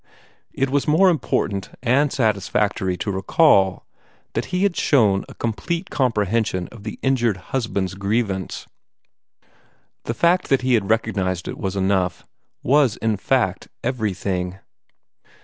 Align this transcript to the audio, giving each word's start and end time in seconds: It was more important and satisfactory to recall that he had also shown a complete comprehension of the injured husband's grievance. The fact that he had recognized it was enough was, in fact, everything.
It 0.51 0.71
was 0.71 0.87
more 0.87 1.11
important 1.11 1.69
and 1.83 2.11
satisfactory 2.11 2.97
to 2.97 3.11
recall 3.11 3.85
that 4.33 4.45
he 4.45 4.63
had 4.63 4.71
also 4.71 4.81
shown 4.81 5.25
a 5.29 5.35
complete 5.35 5.91
comprehension 5.91 6.67
of 6.69 6.81
the 6.81 6.97
injured 7.03 7.37
husband's 7.53 7.93
grievance. 7.93 8.65
The 10.05 10.15
fact 10.15 10.49
that 10.49 10.63
he 10.63 10.73
had 10.73 10.89
recognized 10.89 11.47
it 11.47 11.59
was 11.59 11.75
enough 11.75 12.25
was, 12.63 12.97
in 12.97 13.15
fact, 13.17 13.67
everything. 13.83 14.57